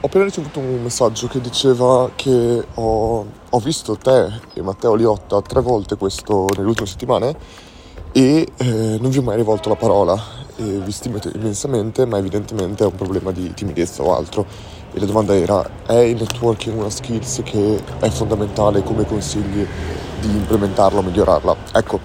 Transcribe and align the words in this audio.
ho 0.00 0.06
appena 0.06 0.24
ricevuto 0.24 0.60
un 0.60 0.80
messaggio 0.82 1.26
che 1.26 1.40
diceva 1.40 2.10
che 2.14 2.64
ho, 2.74 3.26
ho 3.50 3.58
visto 3.58 3.96
te 3.96 4.40
e 4.54 4.62
Matteo 4.62 4.94
Liotta 4.94 5.42
tre 5.42 5.60
volte 5.60 5.96
questo, 5.96 6.46
nelle 6.56 6.68
ultime 6.68 6.86
settimane 6.86 7.36
e 8.12 8.46
eh, 8.56 8.98
non 9.00 9.10
vi 9.10 9.18
ho 9.18 9.22
mai 9.22 9.36
rivolto 9.36 9.68
la 9.68 9.74
parola. 9.74 10.36
E 10.56 10.62
vi 10.62 10.90
stimo 10.90 11.18
immensamente, 11.34 12.04
ma 12.04 12.18
evidentemente 12.18 12.82
è 12.82 12.86
un 12.86 12.96
problema 12.96 13.30
di 13.30 13.54
timidezza 13.54 14.02
o 14.02 14.16
altro. 14.16 14.44
E 14.92 14.98
la 14.98 15.06
domanda 15.06 15.34
era: 15.36 15.84
è 15.86 15.98
il 15.98 16.16
networking 16.16 16.76
una 16.76 16.90
skills 16.90 17.42
che 17.44 17.80
è 18.00 18.08
fondamentale 18.08 18.82
come 18.82 19.04
consigli 19.04 19.64
di 20.20 20.28
implementarla 20.28 20.98
o 20.98 21.02
migliorarla? 21.02 21.56
Ecco, 21.74 22.00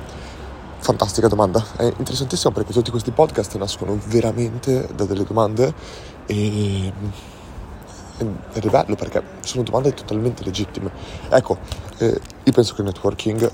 fantastica 0.78 1.28
domanda. 1.28 1.64
È 1.78 1.92
interessantissimo 1.98 2.54
perché 2.54 2.74
tutti 2.74 2.92
questi 2.92 3.10
podcast 3.10 3.56
nascono 3.58 3.98
veramente 4.06 4.88
da 4.94 5.06
delle 5.06 5.24
domande 5.24 5.74
e 6.28 6.94
bello 8.70 8.96
perché 8.96 9.22
sono 9.42 9.64
domande 9.64 9.94
totalmente 9.94 10.44
legittime. 10.44 10.92
Ecco, 11.30 11.58
eh, 11.98 12.20
io 12.44 12.52
penso 12.52 12.74
che 12.74 12.82
il 12.82 12.88
networking 12.88 13.52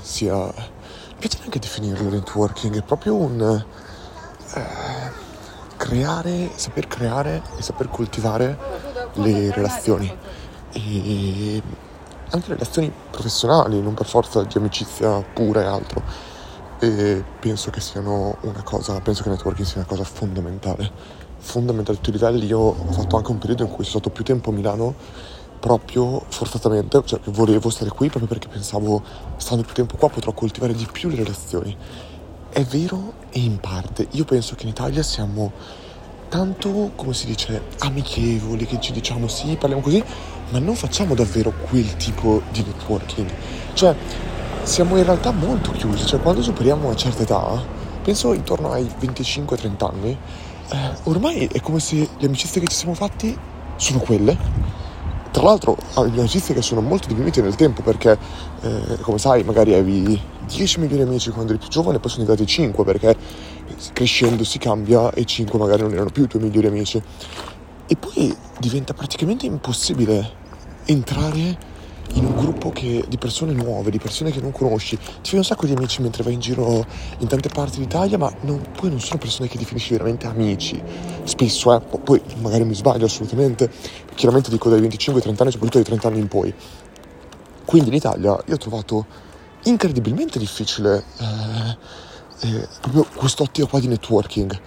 sia... 0.00 0.34
Mi 0.34 1.28
piace 1.28 1.38
anche 1.44 1.58
definirlo 1.58 2.08
networking, 2.10 2.76
è 2.76 2.82
proprio 2.82 3.14
un... 3.14 3.64
Eh, 4.54 5.20
creare, 5.76 6.50
saper 6.54 6.86
creare 6.86 7.42
e 7.56 7.62
saper 7.62 7.88
coltivare 7.88 8.56
le 9.14 9.52
relazioni. 9.52 10.16
E 10.72 11.62
anche 12.30 12.48
relazioni 12.48 12.92
professionali, 13.10 13.80
non 13.80 13.94
per 13.94 14.06
forza 14.06 14.42
di 14.42 14.58
amicizia 14.58 15.20
pura 15.20 15.62
e 15.62 15.64
altro. 15.64 16.02
E 16.78 17.22
penso 17.38 17.70
che 17.70 17.80
siano 17.80 18.36
una 18.42 18.62
cosa, 18.62 18.98
penso 19.00 19.22
che 19.22 19.28
il 19.28 19.34
networking 19.34 19.66
sia 19.66 19.78
una 19.78 19.86
cosa 19.86 20.04
fondamentale 20.04 21.20
fondamentale 21.42 21.98
a 21.98 22.00
tutti 22.00 22.10
i 22.10 22.18
livelli. 22.18 22.46
Io 22.46 22.58
ho 22.58 22.92
fatto 22.92 23.16
anche 23.16 23.30
un 23.30 23.38
periodo 23.38 23.64
in 23.64 23.68
cui 23.68 23.84
sono 23.84 23.98
stato 23.98 24.10
più 24.10 24.24
tempo 24.24 24.50
a 24.50 24.52
Milano 24.52 24.94
proprio 25.58 26.24
forzatamente, 26.28 27.02
cioè 27.04 27.20
volevo 27.26 27.70
stare 27.70 27.90
qui 27.90 28.08
proprio 28.08 28.26
perché 28.26 28.48
pensavo 28.48 29.02
stando 29.36 29.62
più 29.62 29.74
tempo 29.74 29.96
qua 29.96 30.08
potrò 30.08 30.32
coltivare 30.32 30.74
di 30.74 30.86
più 30.90 31.08
le 31.08 31.16
relazioni. 31.16 31.76
È 32.48 32.62
vero 32.64 33.14
e 33.30 33.40
in 33.40 33.58
parte. 33.60 34.06
Io 34.12 34.24
penso 34.24 34.54
che 34.54 34.64
in 34.64 34.70
Italia 34.70 35.02
siamo 35.02 35.52
tanto, 36.28 36.92
come 36.96 37.12
si 37.12 37.26
dice, 37.26 37.62
amichevoli, 37.78 38.66
che 38.66 38.80
ci 38.80 38.92
diciamo 38.92 39.28
sì, 39.28 39.56
parliamo 39.56 39.82
così, 39.82 40.02
ma 40.50 40.58
non 40.58 40.74
facciamo 40.74 41.14
davvero 41.14 41.52
quel 41.68 41.96
tipo 41.96 42.42
di 42.50 42.62
networking. 42.62 43.30
Cioè, 43.74 43.94
siamo 44.62 44.96
in 44.96 45.04
realtà 45.04 45.30
molto 45.30 45.72
chiusi, 45.72 46.06
cioè 46.06 46.20
quando 46.20 46.42
superiamo 46.42 46.86
una 46.86 46.96
certa 46.96 47.22
età, 47.22 47.62
penso 48.02 48.32
intorno 48.32 48.72
ai 48.72 48.84
25-30 48.84 49.84
anni, 49.84 50.18
eh, 50.72 50.96
ormai 51.04 51.48
è 51.52 51.60
come 51.60 51.80
se 51.80 52.08
le 52.18 52.26
amicizie 52.26 52.60
che 52.60 52.66
ci 52.68 52.76
siamo 52.76 52.94
fatti 52.94 53.36
sono 53.76 53.98
quelle. 53.98 54.36
Tra 55.30 55.44
l'altro 55.44 55.76
amicizie 55.94 56.54
che 56.54 56.62
sono 56.62 56.80
molto 56.80 57.08
diminuite 57.08 57.40
nel 57.40 57.54
tempo 57.54 57.82
perché, 57.82 58.18
eh, 58.60 58.98
come 59.00 59.18
sai, 59.18 59.44
magari 59.44 59.72
avevi 59.72 60.20
10 60.46 60.80
migliori 60.80 61.02
amici 61.02 61.30
quando 61.30 61.52
eri 61.52 61.60
più 61.60 61.70
giovane, 61.70 61.98
poi 61.98 62.10
sono 62.10 62.24
diventati 62.24 62.50
5 62.50 62.84
perché 62.84 63.16
crescendo 63.92 64.44
si 64.44 64.58
cambia 64.58 65.10
e 65.12 65.24
5 65.24 65.58
magari 65.58 65.82
non 65.82 65.92
erano 65.92 66.10
più 66.10 66.24
i 66.24 66.28
tuoi 66.28 66.42
migliori 66.42 66.66
amici. 66.66 67.02
E 67.86 67.96
poi 67.96 68.34
diventa 68.58 68.94
praticamente 68.94 69.46
impossibile 69.46 70.40
entrare 70.84 71.70
in 72.14 72.24
un 72.24 72.36
gruppo 72.36 72.70
che, 72.70 73.04
di 73.08 73.16
persone 73.16 73.52
nuove, 73.52 73.90
di 73.90 73.98
persone 73.98 74.30
che 74.30 74.40
non 74.40 74.52
conosci, 74.52 74.96
ti 74.96 75.30
fai 75.30 75.38
un 75.38 75.44
sacco 75.44 75.66
di 75.66 75.72
amici 75.72 76.02
mentre 76.02 76.22
vai 76.22 76.34
in 76.34 76.40
giro 76.40 76.84
in 77.18 77.26
tante 77.26 77.48
parti 77.48 77.78
d'Italia, 77.78 78.18
ma 78.18 78.32
non, 78.42 78.62
poi 78.76 78.90
non 78.90 79.00
sono 79.00 79.18
persone 79.18 79.48
che 79.48 79.58
definisci 79.58 79.92
veramente 79.92 80.26
amici. 80.26 80.80
Spesso, 81.24 81.74
eh, 81.74 81.80
poi 81.80 82.20
magari 82.40 82.64
mi 82.64 82.74
sbaglio 82.74 83.06
assolutamente, 83.06 83.70
chiaramente 84.14 84.50
dico 84.50 84.68
dai 84.68 84.80
25 84.80 85.20
ai 85.20 85.26
30 85.26 85.42
anni, 85.42 85.52
soprattutto 85.52 85.82
dai 85.82 85.86
30 85.86 86.08
anni 86.08 86.18
in 86.20 86.28
poi. 86.28 86.54
Quindi 87.64 87.88
in 87.88 87.94
Italia 87.94 88.38
io 88.46 88.54
ho 88.54 88.58
trovato 88.58 89.06
incredibilmente 89.64 90.38
difficile 90.38 91.04
eh, 91.18 91.76
eh, 92.40 92.68
proprio 92.80 93.06
quest'ottica 93.14 93.66
qua 93.66 93.80
di 93.80 93.88
networking. 93.88 94.60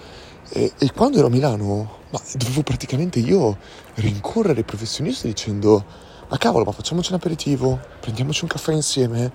E, 0.50 0.72
e, 0.78 0.92
quando 0.94 1.18
ero 1.18 1.28
a 1.28 1.30
Milano, 1.30 1.98
ma 2.10 2.22
dovevo 2.36 2.62
praticamente 2.62 3.20
io 3.20 3.58
rincorrere 3.96 4.62
i 4.62 4.64
professionisti 4.64 5.28
dicendo 5.28 5.84
ma 6.36 6.38
cavolo, 6.38 6.66
ma 6.66 6.72
facciamoci 6.74 7.12
un 7.12 7.18
aperitivo, 7.18 7.80
prendiamoci 8.02 8.44
un 8.44 8.50
caffè 8.50 8.74
insieme, 8.74 9.32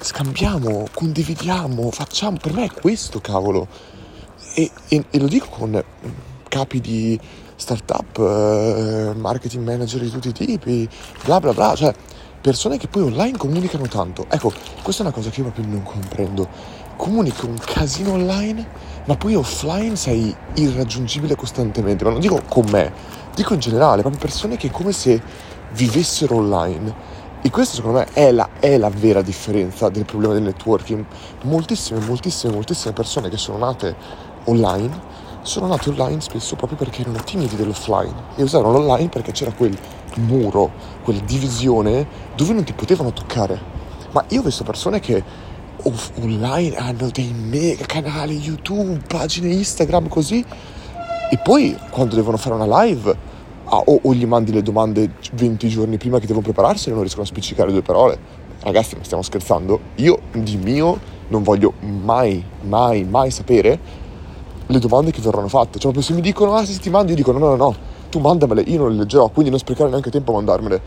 scambiamo, 0.00 0.88
condividiamo, 0.92 1.88
facciamo. 1.92 2.36
Per 2.36 2.52
me 2.52 2.64
è 2.64 2.70
questo, 2.72 3.20
cavolo. 3.20 3.68
E, 4.54 4.70
e, 4.88 5.04
e 5.08 5.18
lo 5.20 5.28
dico 5.28 5.46
con 5.50 5.82
capi 6.48 6.80
di 6.80 7.18
startup, 7.54 8.18
eh, 8.18 9.12
marketing 9.14 9.64
manager 9.64 10.00
di 10.00 10.10
tutti 10.10 10.28
i 10.28 10.32
tipi, 10.32 10.88
bla 11.24 11.38
bla 11.38 11.52
bla, 11.52 11.76
cioè 11.76 11.94
persone 12.40 12.76
che 12.76 12.88
poi 12.88 13.02
online 13.02 13.38
comunicano 13.38 13.86
tanto. 13.86 14.26
Ecco, 14.28 14.52
questa 14.82 15.04
è 15.04 15.06
una 15.06 15.14
cosa 15.14 15.30
che 15.30 15.40
io 15.40 15.46
proprio 15.46 15.66
non 15.66 15.84
comprendo. 15.84 16.80
Comunichi 16.96 17.46
un 17.46 17.56
casino 17.56 18.12
online, 18.12 18.66
ma 19.04 19.16
poi 19.16 19.36
offline 19.36 19.94
sei 19.94 20.34
irraggiungibile 20.54 21.36
costantemente. 21.36 22.02
Ma 22.02 22.10
non 22.10 22.20
dico 22.20 22.42
con 22.48 22.66
me, 22.68 22.92
dico 23.34 23.54
in 23.54 23.60
generale, 23.60 24.00
proprio 24.02 24.20
persone 24.20 24.56
che 24.56 24.70
come 24.70 24.92
se 24.92 25.20
vivessero 25.72 26.36
online. 26.36 27.20
E 27.42 27.50
questa 27.50 27.74
secondo 27.74 27.98
me 27.98 28.06
è 28.12 28.30
la, 28.30 28.48
è 28.60 28.78
la, 28.78 28.88
vera 28.88 29.20
differenza 29.20 29.88
del 29.88 30.04
problema 30.04 30.34
del 30.34 30.44
networking. 30.44 31.04
Moltissime, 31.42 31.98
moltissime, 32.00 32.52
moltissime 32.54 32.92
persone 32.92 33.28
che 33.28 33.36
sono 33.36 33.58
nate 33.58 33.96
online 34.44 35.20
sono 35.42 35.66
nate 35.66 35.90
online 35.90 36.20
spesso 36.20 36.54
proprio 36.54 36.78
perché 36.78 37.00
erano 37.00 37.18
timidi 37.24 37.56
dell'offline 37.56 38.14
e 38.36 38.44
usavano 38.44 38.78
l'online 38.78 39.08
perché 39.08 39.32
c'era 39.32 39.50
quel 39.50 39.76
muro, 40.18 40.70
quella 41.02 41.20
divisione 41.20 42.06
dove 42.36 42.52
non 42.52 42.62
ti 42.64 42.72
potevano 42.72 43.12
toccare. 43.12 43.60
Ma 44.12 44.24
io 44.28 44.40
ho 44.40 44.44
visto 44.44 44.62
persone 44.62 45.00
che 45.00 45.22
off- 45.82 46.12
online 46.20 46.76
hanno 46.76 47.08
dei 47.10 47.32
mega 47.32 47.84
canali 47.86 48.38
YouTube, 48.38 49.02
pagine 49.08 49.52
Instagram 49.52 50.08
così 50.08 50.44
e 51.32 51.38
poi 51.38 51.74
quando 51.88 52.14
devono 52.14 52.36
fare 52.36 52.54
una 52.54 52.82
live 52.82 53.16
ah, 53.64 53.78
o, 53.78 54.00
o, 54.02 54.12
gli 54.12 54.26
mandi 54.26 54.52
le 54.52 54.60
domande 54.60 55.14
20 55.32 55.66
giorni 55.66 55.96
prima 55.96 56.18
che 56.18 56.26
devono 56.26 56.44
prepararsi 56.44 56.88
e 56.88 56.92
non 56.92 57.00
riescono 57.00 57.22
a 57.22 57.26
spiccicare 57.26 57.72
due 57.72 57.80
parole. 57.80 58.18
Ragazzi, 58.60 58.96
ma 58.96 59.02
stiamo 59.02 59.22
scherzando? 59.22 59.80
Io 59.94 60.18
di 60.32 60.58
mio 60.58 60.98
non 61.28 61.42
voglio 61.42 61.72
mai, 61.80 62.44
mai, 62.60 63.04
mai 63.04 63.30
sapere 63.30 63.78
le 64.66 64.78
domande 64.78 65.10
che 65.10 65.22
verranno 65.22 65.48
fatte. 65.48 65.78
Cioè, 65.78 66.02
se 66.02 66.12
mi 66.12 66.20
dicono, 66.20 66.52
ah, 66.52 66.66
se 66.66 66.78
ti 66.78 66.90
mando, 66.90 67.12
io 67.12 67.16
dico, 67.16 67.32
no, 67.32 67.38
no, 67.38 67.56
no, 67.56 67.74
tu 68.10 68.18
mandamele, 68.18 68.60
io 68.66 68.80
non 68.80 68.90
le 68.90 68.98
leggerò, 68.98 69.30
quindi 69.30 69.48
non 69.48 69.58
sprecare 69.58 69.88
neanche 69.88 70.10
tempo 70.10 70.32
a 70.32 70.34
mandarmele. 70.34 70.82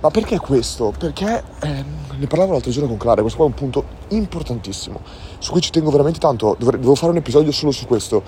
Ma 0.00 0.10
perché 0.10 0.38
questo? 0.38 0.92
Perché 0.98 1.42
eh, 1.62 1.84
ne 2.14 2.26
parlavo 2.26 2.52
l'altro 2.52 2.70
giorno 2.70 2.90
con 2.90 2.98
Clara, 2.98 3.22
questo 3.22 3.38
qua 3.38 3.46
è 3.46 3.48
un 3.48 3.54
punto 3.54 3.84
importantissimo, 4.08 5.00
su 5.38 5.50
cui 5.50 5.62
ci 5.62 5.70
tengo 5.70 5.90
veramente 5.90 6.18
tanto, 6.18 6.56
dovrei, 6.58 6.78
devo 6.78 6.94
fare 6.94 7.12
un 7.12 7.16
episodio 7.16 7.52
solo 7.52 7.72
su 7.72 7.86
questo, 7.86 8.22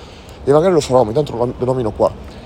e 0.45 0.53
magari 0.53 0.73
lo 0.73 0.81
farò, 0.81 1.03
ma 1.03 1.09
intanto 1.09 1.37
lo, 1.37 1.53
lo 1.57 1.65
nomino 1.65 1.91
qua 1.91 2.39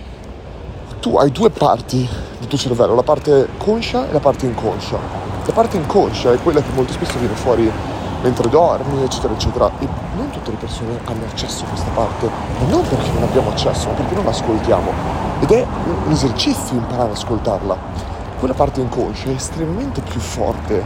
tu 1.05 1.19
hai 1.19 1.31
due 1.31 1.50
parti 1.50 2.09
del 2.38 2.49
tuo 2.49 2.56
cervello, 2.56 2.94
la 2.94 3.03
parte 3.03 3.47
conscia 3.59 4.09
e 4.09 4.12
la 4.15 4.21
parte 4.21 4.47
inconscia. 4.47 4.97
La 5.44 5.53
parte 5.53 5.77
inconscia 5.77 6.32
è 6.32 6.38
quella 6.43 6.62
che 6.62 6.71
molto 6.72 6.94
spesso 6.94 7.19
viene 7.19 7.34
fuori 7.34 7.71
mentre 8.22 8.49
dormi, 8.49 9.03
eccetera, 9.03 9.34
eccetera. 9.34 9.71
E 9.81 9.87
non 10.16 10.31
tutte 10.31 10.50
le 10.50 10.56
persone 10.56 10.99
hanno 11.05 11.27
accesso 11.27 11.65
a 11.65 11.69
questa 11.69 11.91
parte, 11.91 12.27
ma 12.27 12.69
non 12.71 12.88
perché 12.88 13.10
non 13.12 13.25
abbiamo 13.25 13.50
accesso, 13.50 13.88
ma 13.88 13.93
perché 13.93 14.15
non 14.15 14.25
l'ascoltiamo. 14.25 14.91
Ed 15.41 15.50
è 15.50 15.66
un 16.06 16.11
esercizio 16.11 16.75
imparare 16.75 17.11
ad 17.11 17.16
ascoltarla. 17.16 17.76
Quella 18.38 18.55
parte 18.55 18.81
inconscia 18.81 19.28
è 19.28 19.34
estremamente 19.34 20.00
più 20.00 20.21
forte, 20.21 20.82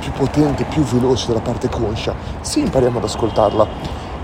più 0.00 0.12
potente, 0.12 0.64
più 0.64 0.82
veloce 0.82 1.28
della 1.28 1.40
parte 1.40 1.70
conscia, 1.70 2.14
se 2.42 2.60
impariamo 2.60 2.98
ad 2.98 3.04
ascoltarla. 3.04 3.66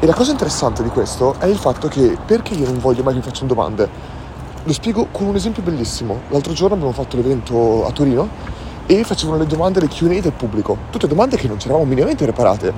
E 0.01 0.07
la 0.07 0.15
cosa 0.15 0.31
interessante 0.31 0.85
di 0.85 0.91
questo 0.91 1.35
è 1.41 1.47
il 1.47 1.57
fatto 1.57 1.89
che 1.89 2.17
perché 2.25 2.55
io 2.55 2.67
non 2.67 2.79
voglio 2.79 3.03
mai 3.03 3.15
che 3.15 3.19
mi 3.19 3.25
facciano 3.25 3.49
domande, 3.49 3.89
lo 4.63 4.73
spiego 4.73 5.09
con 5.11 5.27
un 5.27 5.35
esempio 5.35 5.61
bellissimo. 5.61 6.21
L'altro 6.29 6.53
giorno 6.53 6.75
abbiamo 6.75 6.93
fatto 6.93 7.17
l'evento 7.17 7.85
a 7.85 7.91
Torino 7.91 8.29
e 8.87 9.03
facevano 9.03 9.39
le 9.39 9.47
domande, 9.47 9.81
le 9.81 9.89
QA 9.89 10.21
del 10.21 10.31
pubblico. 10.31 10.77
Tutte 10.91 11.09
domande 11.09 11.37
che 11.37 11.49
non 11.49 11.59
ci 11.59 11.67
eravamo 11.67 11.85
minimamente 11.85 12.23
preparate. 12.23 12.73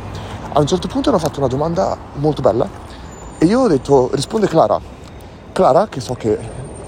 A 0.50 0.60
un 0.60 0.66
certo 0.66 0.88
punto 0.88 1.10
hanno 1.10 1.18
fatto 1.18 1.40
una 1.40 1.48
domanda 1.48 1.94
molto 2.14 2.40
bella 2.40 2.66
e 3.36 3.44
io 3.44 3.60
ho 3.60 3.68
detto 3.68 4.08
risponde 4.14 4.46
Clara. 4.46 4.80
Clara, 5.52 5.88
che 5.88 6.00
so 6.00 6.14
che 6.14 6.38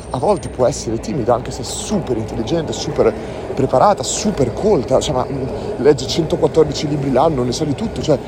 a 0.09 0.19
volte 0.19 0.49
può 0.49 0.67
essere 0.67 0.99
timida, 0.99 1.35
anche 1.35 1.51
se 1.51 1.61
è 1.61 1.65
super 1.65 2.17
intelligente, 2.17 2.73
super 2.73 3.13
preparata, 3.55 4.03
super 4.03 4.55
colta, 4.55 4.99
cioè, 4.99 5.15
ma, 5.15 5.27
legge 5.77 6.07
114 6.07 6.89
libri 6.89 7.13
l'anno, 7.13 7.43
ne 7.43 7.53
sa 7.53 7.65
di 7.65 7.75
tutto, 7.75 8.01
cioè 8.01 8.19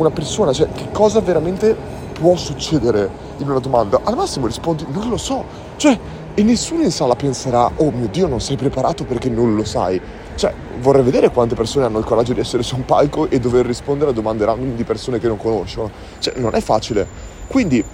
una 0.00 0.10
persona, 0.10 0.52
cioè 0.52 0.68
che 0.72 0.88
cosa 0.92 1.20
veramente 1.20 1.76
può 2.12 2.36
succedere 2.36 3.08
in 3.38 3.48
una 3.48 3.60
domanda? 3.60 4.00
Al 4.04 4.16
massimo 4.16 4.46
rispondi 4.46 4.86
non 4.90 5.08
lo 5.08 5.16
so, 5.16 5.44
cioè 5.76 5.98
e 6.34 6.42
nessuno 6.44 6.82
in 6.82 6.92
sala 6.92 7.16
penserà 7.16 7.68
oh 7.76 7.90
mio 7.90 8.06
dio 8.06 8.28
non 8.28 8.40
sei 8.40 8.56
preparato 8.56 9.04
perché 9.04 9.28
non 9.28 9.56
lo 9.56 9.64
sai. 9.64 10.00
Cioè 10.36 10.54
vorrei 10.80 11.02
vedere 11.02 11.30
quante 11.30 11.56
persone 11.56 11.84
hanno 11.84 11.98
il 11.98 12.04
coraggio 12.04 12.32
di 12.32 12.38
essere 12.38 12.62
su 12.62 12.76
un 12.76 12.84
palco 12.84 13.28
e 13.28 13.40
dover 13.40 13.66
rispondere 13.66 14.10
a 14.10 14.14
domande 14.14 14.44
random 14.44 14.76
di 14.76 14.84
persone 14.84 15.18
che 15.18 15.26
non 15.26 15.36
conoscono. 15.36 15.90
Cioè 16.20 16.34
non 16.36 16.54
è 16.54 16.60
facile. 16.60 17.04
Quindi 17.48 17.84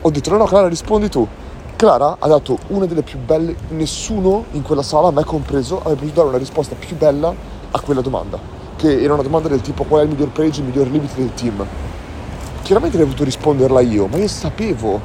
ho 0.00 0.10
detto 0.10 0.30
no 0.30 0.38
no 0.38 0.44
Clara 0.46 0.68
rispondi 0.68 1.10
tu. 1.10 1.28
Clara 1.76 2.16
ha 2.18 2.26
dato 2.26 2.56
una 2.68 2.86
delle 2.86 3.02
più 3.02 3.18
belle, 3.18 3.54
nessuno 3.70 4.44
in 4.52 4.62
quella 4.62 4.82
sala, 4.82 5.10
me 5.10 5.24
compreso, 5.24 5.80
avrebbe 5.80 6.00
potuto 6.00 6.14
dare 6.14 6.28
una 6.28 6.38
risposta 6.38 6.74
più 6.76 6.96
bella 6.96 7.34
a 7.72 7.80
quella 7.80 8.00
domanda, 8.00 8.38
che 8.76 9.02
era 9.02 9.14
una 9.14 9.22
domanda 9.22 9.48
del 9.48 9.60
tipo 9.60 9.84
qual 9.84 10.02
è 10.02 10.04
il 10.04 10.10
miglior 10.10 10.30
pregio, 10.30 10.60
il 10.60 10.66
miglior 10.66 10.88
limite 10.88 11.14
del 11.16 11.32
team. 11.34 11.64
Chiaramente 12.62 12.96
avrei 12.96 13.10
potuto 13.10 13.24
risponderla 13.24 13.80
io, 13.80 14.06
ma 14.06 14.16
io 14.16 14.28
sapevo 14.28 15.00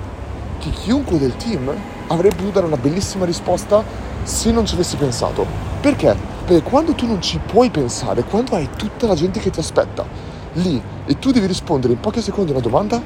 che 0.60 0.70
chiunque 0.70 1.18
del 1.18 1.36
team 1.36 1.72
avrebbe 2.08 2.36
potuto 2.36 2.54
dare 2.54 2.66
una 2.66 2.78
bellissima 2.78 3.26
risposta 3.26 3.84
se 4.24 4.52
non 4.52 4.66
ci 4.66 4.76
avessi 4.76 4.96
pensato. 4.96 5.46
Perché? 5.82 6.16
Perché 6.46 6.64
quando 6.64 6.94
tu 6.94 7.06
non 7.06 7.22
ci 7.22 7.40
puoi 7.46 7.70
pensare, 7.70 8.24
quando 8.24 8.56
hai 8.56 8.70
tutta 8.76 9.08
la 9.08 9.16
gente 9.16 9.40
che 9.40 9.50
ti 9.50 9.60
aspetta 9.60 10.06
lì 10.54 10.82
e 11.06 11.20
tu 11.20 11.32
devi 11.32 11.46
rispondere 11.46 11.94
in 11.94 12.00
pochi 12.00 12.22
secondi 12.22 12.52
a 12.52 12.56
una 12.56 12.64
domanda, 12.64 13.02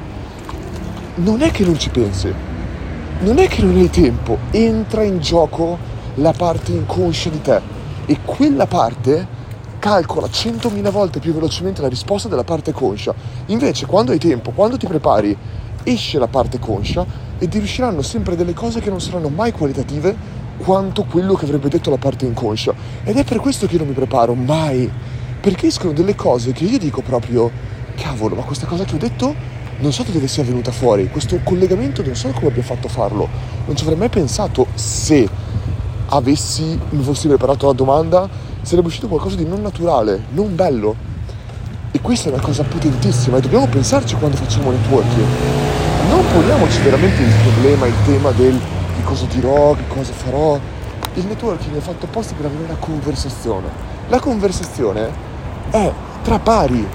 non 1.15 1.41
è 1.41 1.51
che 1.51 1.63
non 1.63 1.77
ci 1.77 1.89
pensi, 1.89 2.33
non 3.19 3.37
è 3.37 3.47
che 3.47 3.61
non 3.61 3.75
hai 3.77 3.89
tempo, 3.89 4.37
entra 4.51 5.03
in 5.03 5.19
gioco 5.19 5.77
la 6.15 6.31
parte 6.31 6.71
inconscia 6.71 7.29
di 7.29 7.41
te 7.41 7.61
e 8.05 8.19
quella 8.25 8.65
parte 8.65 9.32
calcola 9.83 10.27
100.000 10.27 10.91
volte 10.91 11.19
più 11.19 11.33
velocemente 11.33 11.81
la 11.81 11.89
risposta 11.89 12.29
della 12.29 12.45
parte 12.45 12.71
conscia. 12.71 13.13
Invece 13.47 13.85
quando 13.85 14.13
hai 14.13 14.17
tempo, 14.17 14.51
quando 14.51 14.77
ti 14.77 14.87
prepari, 14.87 15.35
esce 15.83 16.17
la 16.19 16.29
parte 16.29 16.57
conscia 16.57 17.05
e 17.37 17.49
ti 17.49 17.57
riusciranno 17.57 18.01
sempre 18.01 18.37
delle 18.37 18.53
cose 18.53 18.79
che 18.79 18.89
non 18.89 19.01
saranno 19.01 19.27
mai 19.27 19.51
qualitative 19.51 20.15
quanto 20.55 21.03
quello 21.03 21.33
che 21.33 21.43
avrebbe 21.43 21.67
detto 21.67 21.89
la 21.89 21.97
parte 21.97 22.25
inconscia. 22.25 22.73
Ed 23.03 23.17
è 23.17 23.25
per 23.25 23.41
questo 23.41 23.65
che 23.65 23.73
io 23.73 23.79
non 23.79 23.89
mi 23.89 23.93
preparo 23.93 24.33
mai, 24.35 24.89
perché 25.41 25.67
escono 25.67 25.91
delle 25.91 26.15
cose 26.15 26.53
che 26.53 26.63
io 26.63 26.77
dico 26.77 27.01
proprio, 27.01 27.51
cavolo, 27.95 28.35
ma 28.35 28.43
questa 28.43 28.65
cosa 28.65 28.85
che 28.85 28.95
ho 28.95 28.99
detto 28.99 29.35
non 29.79 29.91
so 29.91 30.03
da 30.03 30.11
dove 30.11 30.29
sia 30.29 30.45
venuta 30.45 30.71
fuori, 30.71 31.09
questo 31.09 31.37
collegamento 31.43 32.01
non 32.05 32.15
so 32.15 32.29
come 32.29 32.47
abbia 32.47 32.63
fatto 32.63 32.87
a 32.87 32.89
farlo, 32.89 33.27
non 33.65 33.75
ci 33.75 33.83
avrei 33.83 33.97
mai 33.97 34.07
pensato 34.07 34.65
se 34.75 35.27
avessi, 36.07 36.79
mi 36.91 37.03
fossi 37.03 37.27
preparato 37.27 37.65
alla 37.65 37.75
domanda, 37.75 38.51
sarebbe 38.63 38.87
uscito 38.87 39.07
qualcosa 39.07 39.35
di 39.35 39.45
non 39.45 39.61
naturale, 39.61 40.23
non 40.31 40.55
bello. 40.55 40.95
E 41.91 42.01
questa 42.01 42.29
è 42.29 42.33
una 42.33 42.41
cosa 42.41 42.63
potentissima 42.63 43.37
e 43.37 43.41
dobbiamo 43.41 43.67
pensarci 43.67 44.15
quando 44.15 44.37
facciamo 44.37 44.71
networking. 44.71 45.27
Non 46.09 46.25
poniamoci 46.33 46.81
veramente 46.81 47.21
il 47.21 47.33
problema, 47.43 47.85
il 47.85 47.93
tema 48.05 48.31
del 48.31 48.59
che 48.95 49.03
cosa 49.03 49.25
dirò, 49.25 49.75
che 49.75 49.87
cosa 49.87 50.11
farò. 50.11 50.59
Il 51.13 51.25
networking 51.25 51.75
è 51.77 51.79
fatto 51.79 52.05
apposta 52.05 52.33
per 52.33 52.47
avere 52.47 52.63
una 52.63 52.77
conversazione. 52.79 53.67
La 54.07 54.19
conversazione 54.19 55.11
è 55.69 55.91
tra 56.23 56.39
pari, 56.39 56.87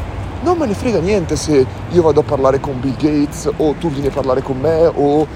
non 0.42 0.56
me 0.56 0.66
ne 0.66 0.74
frega 0.74 0.98
niente 1.00 1.36
se 1.36 1.66
io 1.90 2.02
vado 2.02 2.20
a 2.20 2.22
parlare 2.22 2.60
con 2.60 2.80
Bill 2.80 2.96
Gates 2.96 3.50
o 3.56 3.74
tu 3.78 3.90
vieni 3.90 4.06
a 4.08 4.10
parlare 4.10 4.40
con 4.40 4.58
me 4.58 4.86
o 4.86 5.26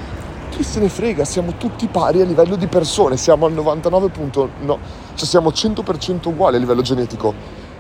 chi 0.63 0.69
se 0.69 0.81
ne 0.81 0.89
frega, 0.89 1.25
siamo 1.25 1.55
tutti 1.59 1.89
pari 1.89 2.21
a 2.21 2.25
livello 2.25 2.55
di 2.55 2.69
persone, 2.69 3.17
siamo 3.17 3.47
al 3.47 3.53
99. 3.53 4.11
no, 4.61 4.79
cioè 5.15 5.27
siamo 5.27 5.51
100% 5.51 6.29
uguali 6.29 6.57
a 6.57 6.59
livello 6.61 6.83
genetico. 6.83 7.35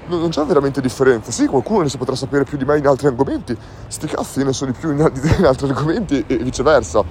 Non 0.08 0.30
c'è 0.30 0.44
veramente 0.44 0.80
differenza. 0.80 1.30
Sì, 1.30 1.46
qualcuno 1.46 1.82
ne 1.82 1.88
si 1.88 1.96
potrà 1.96 2.16
sapere 2.16 2.42
più 2.44 2.58
di 2.58 2.64
me 2.64 2.76
in 2.76 2.86
altri 2.86 3.06
argomenti, 3.06 3.56
sti 3.86 4.06
cazzi 4.08 4.42
ne 4.42 4.52
so 4.52 4.66
di 4.66 4.72
più 4.72 4.90
in, 4.90 4.98
in 5.38 5.44
altri 5.44 5.68
argomenti 5.68 6.24
e 6.26 6.36
viceversa. 6.38 7.04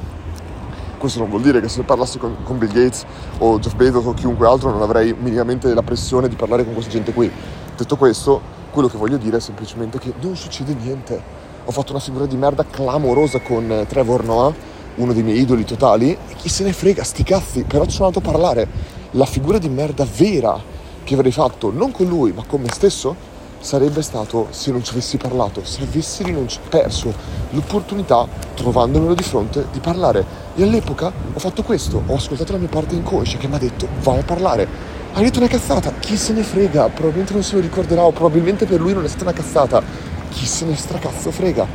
Questo 0.98 1.20
non 1.20 1.30
vuol 1.30 1.42
dire 1.42 1.62
che 1.62 1.70
se 1.70 1.82
parlassi 1.84 2.20
con, 2.20 2.44
con 2.44 2.58
Bill 2.58 2.72
Gates 2.72 3.06
o 3.40 3.58
Jeff 3.58 3.74
Bezos 3.74 4.06
o 4.06 4.14
chiunque 4.14 4.46
altro 4.46 4.70
non 4.70 4.82
avrei 4.82 5.16
minimamente 5.18 5.74
la 5.74 5.82
pressione 5.82 6.28
di 6.28 6.36
parlare 6.36 6.64
con 6.66 6.74
questa 6.74 6.92
gente 6.92 7.14
qui. 7.14 7.32
Detto 7.76 7.96
questo, 7.96 8.42
quello 8.72 8.88
che 8.90 8.98
voglio 8.98 9.18
dire 9.18 9.38
è 9.38 9.40
semplicemente 9.40 9.98
che 9.98 10.14
non 10.22 10.36
succede 10.36 10.76
niente. 10.76 11.40
Ho 11.64 11.72
fatto 11.72 11.92
una 11.92 12.02
figura 12.02 12.26
di 12.26 12.36
merda 12.36 12.66
clamorosa 12.66 13.40
con 13.40 13.72
eh, 13.72 13.88
Trevor 13.88 14.24
Noah, 14.26 14.54
uno 14.96 15.14
dei 15.14 15.24
miei 15.24 15.40
idoli 15.40 15.66
totali, 15.66 16.12
e 16.12 16.36
chi 16.36 16.50
se 16.50 16.64
ne 16.64 16.74
frega, 16.74 17.04
sti 17.04 17.24
cazzi, 17.24 17.64
però 17.64 17.86
ci 17.86 17.92
sono 17.92 18.08
andato 18.08 18.28
a 18.28 18.32
parlare. 18.32 18.68
La 19.12 19.26
figura 19.26 19.58
di 19.58 19.70
merda 19.70 20.06
vera 20.16 20.60
che 21.04 21.14
avrei 21.14 21.32
fatto, 21.32 21.72
non 21.72 21.92
con 21.92 22.08
lui, 22.08 22.32
ma 22.32 22.44
con 22.46 22.62
me 22.62 22.72
stesso, 22.72 23.16
sarebbe 23.60 24.02
stato 24.02 24.48
se 24.50 24.72
non 24.72 24.84
ci 24.84 24.92
avessi 24.92 25.18
parlato, 25.18 25.64
se 25.64 25.84
avessi 25.84 26.24
rinunci- 26.24 26.60
perso 26.68 27.14
l'opportunità, 27.52 28.28
trovandomelo 28.56 29.14
di 29.14 29.24
fronte, 29.24 29.68
di 29.72 29.80
parlare. 29.80 30.26
E 30.56 30.64
all'epoca 30.64 31.12
ho 31.34 31.40
fatto 31.40 31.64
questo, 31.64 32.02
ho 32.06 32.16
ascoltato 32.16 32.54
la 32.54 32.58
mia 32.58 32.68
parte 32.68 32.96
inconscia 32.96 33.38
che 33.38 33.48
mi 33.48 33.56
ha 33.56 33.60
detto 33.60 33.88
vai 34.02 34.20
a 34.20 34.24
parlare 34.24 35.00
hai 35.14 35.24
detto 35.24 35.40
una 35.40 35.50
cazzata, 35.50 35.92
chi 36.00 36.16
se 36.16 36.32
ne 36.32 36.42
frega, 36.42 36.88
probabilmente 36.88 37.34
non 37.34 37.44
se 37.44 37.56
lo 37.56 37.62
ricorderà 37.62 38.04
o 38.04 38.12
probabilmente 38.12 38.66
per 38.66 38.80
lui 38.80 38.94
non 38.94 39.04
è 39.04 39.10
stata 39.10 39.26
una 39.26 39.34
cazzata, 39.34 39.84
chi 40.30 40.46
se 40.46 40.64
ne 40.64 40.74
stracazzo 40.74 41.32
frega. 41.32 41.68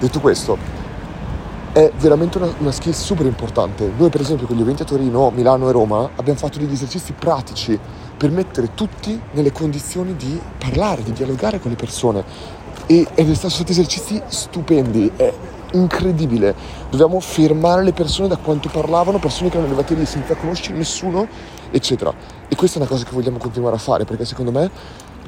Detto 0.00 0.20
questo, 0.20 0.56
è 1.78 1.92
veramente 1.96 2.38
una, 2.38 2.52
una 2.58 2.72
skill 2.72 2.90
super 2.90 3.24
importante. 3.24 3.88
Noi 3.96 4.10
per 4.10 4.20
esempio 4.20 4.48
con 4.48 4.56
gli 4.56 4.60
eventi 4.62 4.82
a 4.82 4.84
Torino, 4.84 5.30
Milano 5.30 5.68
e 5.68 5.72
Roma 5.72 6.10
abbiamo 6.16 6.36
fatto 6.36 6.58
degli 6.58 6.72
esercizi 6.72 7.12
pratici 7.12 7.78
per 8.16 8.32
mettere 8.32 8.74
tutti 8.74 9.20
nelle 9.30 9.52
condizioni 9.52 10.16
di 10.16 10.40
parlare, 10.58 11.04
di 11.04 11.12
dialogare 11.12 11.60
con 11.60 11.70
le 11.70 11.76
persone. 11.76 12.24
E, 12.86 13.06
ed 13.14 13.30
è 13.30 13.34
stato 13.34 13.54
stati 13.54 13.70
esercizi 13.70 14.20
stupendi, 14.26 15.12
è 15.14 15.32
incredibile. 15.74 16.52
Dobbiamo 16.90 17.20
fermare 17.20 17.84
le 17.84 17.92
persone 17.92 18.26
da 18.26 18.38
quanto 18.38 18.68
parlavano, 18.68 19.20
persone 19.20 19.48
che 19.48 19.58
erano 19.58 19.72
arrivate 19.72 19.94
lì 19.94 20.04
senza 20.04 20.34
conoscere 20.34 20.76
nessuno 20.78 21.28
eccetera. 21.70 22.12
E 22.48 22.56
questa 22.56 22.78
è 22.78 22.80
una 22.80 22.90
cosa 22.90 23.04
che 23.04 23.12
vogliamo 23.12 23.38
continuare 23.38 23.76
a 23.76 23.78
fare 23.78 24.04
perché 24.04 24.24
secondo 24.24 24.50
me 24.50 24.68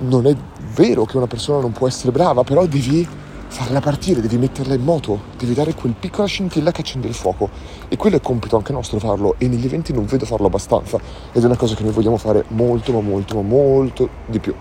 non 0.01 0.27
è 0.27 0.35
vero 0.75 1.05
che 1.05 1.17
una 1.17 1.29
persona 1.29 1.61
non 1.61 1.71
può 1.71 1.87
essere 1.87 2.11
brava, 2.11 2.43
però 2.43 2.67
devi 2.67 3.29
farla 3.51 3.81
partire, 3.81 4.21
devi 4.21 4.39
metterla 4.39 4.75
in 4.75 4.83
moto, 4.83 5.23
devi 5.37 5.55
dare 5.55 5.75
quel 5.75 5.95
piccola 5.99 6.27
scintilla 6.27 6.71
che 6.71 6.83
accende 6.83 7.09
il 7.09 7.15
fuoco. 7.15 7.51
E 7.89 7.97
quello 7.97 8.17
è 8.17 8.21
compito 8.21 8.57
anche 8.57 8.73
nostro 8.73 8.99
farlo 9.01 9.35
e 9.39 9.49
negli 9.49 9.67
eventi 9.67 9.93
non 9.93 10.07
vedo 10.07 10.25
farlo 10.25 10.47
abbastanza 10.47 10.99
ed 11.33 11.43
è 11.43 11.47
una 11.47 11.57
cosa 11.57 11.75
che 11.75 11.83
noi 11.83 11.93
vogliamo 11.93 12.17
fare 12.17 12.45
molto 12.49 12.93
ma 12.93 13.01
molto 13.01 13.35
ma 13.35 13.43
molto 13.43 14.09
di 14.27 14.39
più. 14.39 14.55